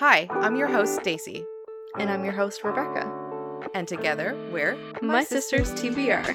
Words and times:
Hi, 0.00 0.26
I'm 0.30 0.56
your 0.56 0.68
host, 0.68 0.94
Stacy. 0.94 1.44
And 1.98 2.08
I'm 2.08 2.24
your 2.24 2.32
host, 2.32 2.64
Rebecca. 2.64 3.12
And 3.74 3.86
together, 3.86 4.34
we're 4.50 4.78
My, 5.02 5.24
Sisters, 5.24 5.72
TBR. 5.72 6.34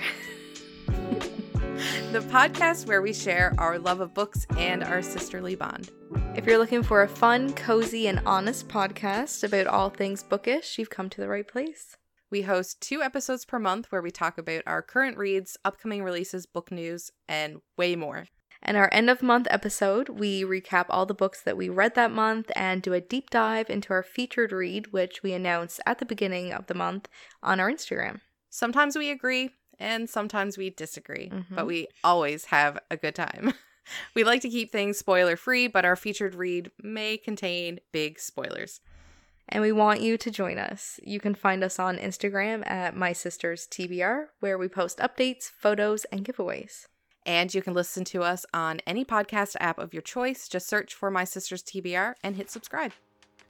the 2.11 2.19
podcast 2.29 2.85
where 2.85 3.01
we 3.01 3.11
share 3.11 3.55
our 3.57 3.79
love 3.79 4.01
of 4.01 4.13
books 4.13 4.45
and 4.59 4.83
our 4.83 5.01
sisterly 5.01 5.55
bond. 5.55 5.89
If 6.35 6.45
you're 6.45 6.59
looking 6.59 6.83
for 6.83 7.01
a 7.01 7.07
fun, 7.07 7.53
cozy, 7.53 8.05
and 8.05 8.21
honest 8.27 8.67
podcast 8.67 9.43
about 9.43 9.65
all 9.65 9.89
things 9.89 10.21
bookish, 10.21 10.77
you've 10.77 10.91
come 10.91 11.09
to 11.09 11.19
the 11.19 11.27
right 11.27 11.47
place. 11.47 11.97
We 12.29 12.43
host 12.43 12.81
two 12.81 13.01
episodes 13.01 13.45
per 13.45 13.57
month 13.57 13.87
where 13.91 14.03
we 14.03 14.11
talk 14.11 14.37
about 14.37 14.61
our 14.67 14.83
current 14.83 15.17
reads, 15.17 15.57
upcoming 15.65 16.03
releases, 16.03 16.45
book 16.45 16.71
news, 16.71 17.09
and 17.27 17.61
way 17.79 17.95
more. 17.95 18.27
In 18.67 18.75
our 18.75 18.89
end 18.91 19.09
of 19.11 19.21
month 19.21 19.47
episode, 19.51 20.09
we 20.09 20.43
recap 20.43 20.87
all 20.89 21.05
the 21.05 21.13
books 21.13 21.39
that 21.41 21.55
we 21.55 21.69
read 21.69 21.93
that 21.95 22.11
month 22.11 22.51
and 22.55 22.81
do 22.81 22.93
a 22.93 23.01
deep 23.01 23.29
dive 23.29 23.69
into 23.69 23.93
our 23.93 24.01
featured 24.01 24.51
read, 24.51 24.91
which 24.91 25.21
we 25.21 25.33
announce 25.33 25.79
at 25.85 25.99
the 25.99 26.05
beginning 26.05 26.51
of 26.51 26.65
the 26.65 26.73
month 26.73 27.07
on 27.43 27.59
our 27.59 27.69
Instagram. 27.71 28.21
Sometimes 28.49 28.97
we 28.97 29.11
agree 29.11 29.51
and 29.77 30.09
sometimes 30.09 30.57
we 30.57 30.69
disagree, 30.71 31.29
Mhm. 31.29 31.55
but 31.55 31.67
we 31.67 31.87
always 32.03 32.45
have 32.45 32.79
a 32.89 32.97
good 32.97 33.13
time. 33.13 33.53
we 34.15 34.23
like 34.23 34.41
to 34.41 34.49
keep 34.49 34.71
things 34.71 34.97
spoiler 34.97 35.35
free, 35.35 35.67
but 35.67 35.85
our 35.85 35.95
featured 35.95 36.33
read 36.33 36.71
may 36.81 37.17
contain 37.17 37.79
big 37.91 38.19
spoilers. 38.19 38.79
And 39.47 39.61
we 39.61 39.71
want 39.71 40.01
you 40.01 40.17
to 40.17 40.31
join 40.31 40.57
us. 40.57 40.99
You 41.03 41.19
can 41.19 41.35
find 41.35 41.63
us 41.63 41.77
on 41.77 41.97
Instagram 41.97 42.67
at 42.67 42.95
My 42.95 43.13
Sisters 43.13 43.67
TBR, 43.67 44.29
where 44.39 44.57
we 44.57 44.67
post 44.67 44.97
updates, 44.97 45.51
photos, 45.51 46.05
and 46.05 46.25
giveaways. 46.25 46.87
And 47.25 47.53
you 47.53 47.61
can 47.61 47.73
listen 47.73 48.03
to 48.05 48.23
us 48.23 48.45
on 48.53 48.81
any 48.85 49.03
podcast 49.03 49.55
app 49.59 49.79
of 49.79 49.93
your 49.93 50.01
choice. 50.01 50.47
Just 50.47 50.67
search 50.67 50.93
for 50.93 51.09
My 51.09 51.23
Sisters 51.23 51.63
TBR 51.63 52.13
and 52.23 52.35
hit 52.35 52.51
subscribe. 52.51 52.91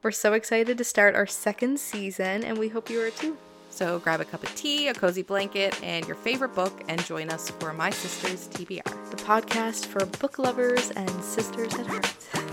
We're 0.02 0.12
so 0.12 0.34
excited 0.34 0.78
to 0.78 0.84
start 0.84 1.16
our 1.16 1.26
second 1.26 1.80
season, 1.80 2.44
and 2.44 2.58
we 2.58 2.70
hope 2.70 2.90
you 2.90 3.02
are 3.02 3.10
too. 3.10 3.38
So 3.70 4.00
grab 4.00 4.22
a 4.22 4.26
cup 4.26 4.44
of 4.44 4.56
tea, 4.56 4.88
a 4.88 4.94
cozy 4.94 5.24
blanket, 5.24 5.78
and 5.84 6.06
your 6.06 6.16
favorite 6.16 6.56
book, 6.56 6.84
and 6.88 7.04
join 7.06 7.30
us 7.30 7.50
for 7.50 7.74
My 7.74 7.90
Sisters 7.90 8.48
TBR. 8.50 9.10
The 9.12 9.18
podcast 9.18 9.88
for 9.88 10.06
book 10.20 10.40
lovers 10.40 10.92
and 10.92 11.10
sisters 11.24 11.74
at 11.74 11.88
heart. 11.88 12.45